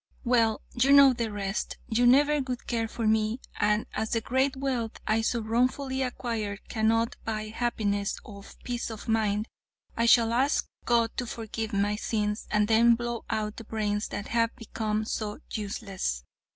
[0.23, 1.77] "'Well, you know the rest.
[1.87, 6.67] You never would care for me, and as the great wealth I so wrongfully acquired
[6.67, 9.47] cannot buy happiness of peace of mind,
[9.95, 14.29] I shall ask God to forgive my sins and then blow out the brains that
[14.29, 16.23] have become so useless.